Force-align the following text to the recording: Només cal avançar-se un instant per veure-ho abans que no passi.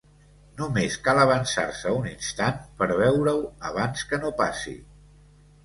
Només 0.61 0.95
cal 1.07 1.21
avançar-se 1.23 1.93
un 1.99 2.09
instant 2.13 2.59
per 2.81 2.89
veure-ho 3.03 3.37
abans 3.73 4.09
que 4.15 4.23
no 4.25 4.35
passi. 4.43 4.77